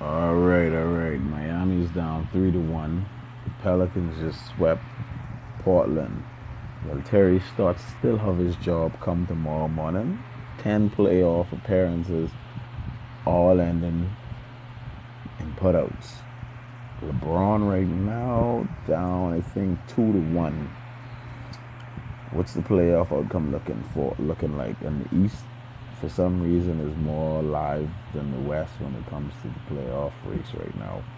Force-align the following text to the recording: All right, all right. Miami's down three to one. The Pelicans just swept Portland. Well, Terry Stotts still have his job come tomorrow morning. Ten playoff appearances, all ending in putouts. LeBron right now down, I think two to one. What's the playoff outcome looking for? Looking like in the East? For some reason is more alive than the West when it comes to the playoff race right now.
All 0.00 0.34
right, 0.34 0.72
all 0.72 0.86
right. 0.86 1.20
Miami's 1.20 1.90
down 1.90 2.26
three 2.32 2.50
to 2.50 2.58
one. 2.58 3.04
The 3.44 3.50
Pelicans 3.62 4.18
just 4.18 4.46
swept 4.56 4.82
Portland. 5.58 6.24
Well, 6.86 7.02
Terry 7.02 7.42
Stotts 7.52 7.82
still 7.98 8.16
have 8.16 8.38
his 8.38 8.56
job 8.56 8.98
come 9.00 9.26
tomorrow 9.26 9.68
morning. 9.68 10.18
Ten 10.56 10.88
playoff 10.88 11.52
appearances, 11.52 12.30
all 13.26 13.60
ending 13.60 14.10
in 15.38 15.52
putouts. 15.56 16.14
LeBron 17.02 17.70
right 17.70 17.86
now 17.86 18.66
down, 18.88 19.34
I 19.34 19.42
think 19.42 19.78
two 19.86 20.14
to 20.14 20.20
one. 20.32 20.70
What's 22.32 22.54
the 22.54 22.62
playoff 22.62 23.12
outcome 23.12 23.52
looking 23.52 23.84
for? 23.92 24.16
Looking 24.18 24.56
like 24.56 24.80
in 24.80 25.02
the 25.02 25.24
East? 25.24 25.44
For 26.00 26.08
some 26.08 26.42
reason 26.42 26.80
is 26.80 26.96
more 26.96 27.40
alive 27.40 27.88
than 28.14 28.32
the 28.32 28.48
West 28.48 28.72
when 28.80 28.94
it 28.94 29.06
comes 29.10 29.34
to 29.42 29.48
the 29.48 29.74
playoff 29.74 30.12
race 30.24 30.54
right 30.54 30.76
now. 30.78 31.02